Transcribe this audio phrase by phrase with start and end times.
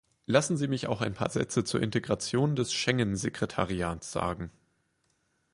[0.25, 4.49] Lassen Sie mich auch ein paar Sätze zur Integration des Schengen-Sekretariats sagen.